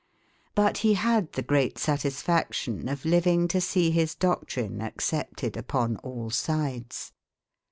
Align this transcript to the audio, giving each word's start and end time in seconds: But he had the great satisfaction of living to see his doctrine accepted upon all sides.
But 0.55 0.79
he 0.79 0.95
had 0.95 1.31
the 1.33 1.43
great 1.43 1.77
satisfaction 1.77 2.89
of 2.89 3.05
living 3.05 3.47
to 3.49 3.61
see 3.61 3.91
his 3.91 4.15
doctrine 4.15 4.81
accepted 4.81 5.55
upon 5.55 5.97
all 5.97 6.31
sides. 6.31 7.13